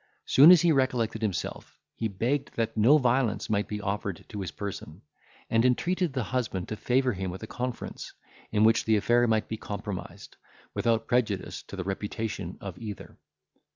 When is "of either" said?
12.61-13.15